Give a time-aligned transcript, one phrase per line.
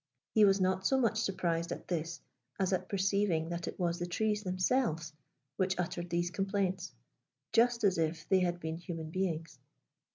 [0.33, 2.21] He was not so much surprised at this
[2.59, 5.13] as at perceiving that it was the trees themselves
[5.57, 6.93] which uttered these complaints,
[7.53, 9.59] just as if they had been human beings.